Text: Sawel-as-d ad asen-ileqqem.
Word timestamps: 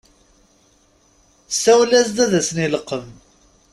Sawel-as-d 1.61 2.17
ad 2.25 2.31
asen-ileqqem. 2.39 3.05